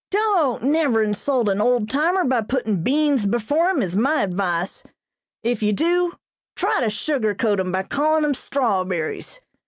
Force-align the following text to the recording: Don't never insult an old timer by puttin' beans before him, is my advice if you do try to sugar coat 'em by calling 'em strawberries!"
Don't 0.09 0.63
never 0.63 1.03
insult 1.03 1.47
an 1.47 1.61
old 1.61 1.87
timer 1.87 2.23
by 2.23 2.41
puttin' 2.41 2.81
beans 2.81 3.27
before 3.27 3.69
him, 3.69 3.83
is 3.83 3.95
my 3.95 4.23
advice 4.23 4.81
if 5.43 5.61
you 5.61 5.73
do 5.73 6.13
try 6.55 6.79
to 6.81 6.89
sugar 6.89 7.35
coat 7.35 7.59
'em 7.59 7.71
by 7.71 7.83
calling 7.83 8.23
'em 8.25 8.33
strawberries!" 8.33 9.41